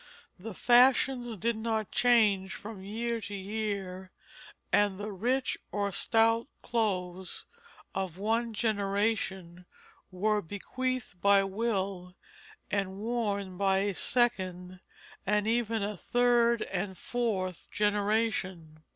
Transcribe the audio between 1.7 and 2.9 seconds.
change from